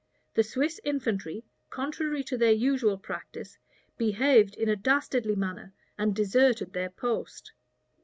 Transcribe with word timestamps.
The 0.33 0.41
Swiss 0.41 0.79
infantry, 0.83 1.43
contrary 1.69 2.23
to 2.23 2.35
their 2.35 2.51
usual 2.53 2.97
practice, 2.97 3.59
behaved 3.99 4.55
in 4.55 4.67
a 4.67 4.75
dastardly 4.75 5.35
manner, 5.35 5.75
and 5.95 6.15
deserted 6.15 6.73
their 6.73 6.89
post. 6.89 7.51